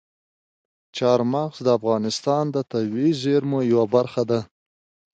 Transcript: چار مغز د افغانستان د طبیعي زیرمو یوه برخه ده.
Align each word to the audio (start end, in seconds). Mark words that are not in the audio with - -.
چار 0.97 1.19
مغز 1.33 1.57
د 1.63 1.67
افغانستان 1.79 2.43
د 2.51 2.57
طبیعي 2.71 3.11
زیرمو 3.21 3.59
یوه 3.71 3.85
برخه 3.95 4.23
ده. 4.29 4.39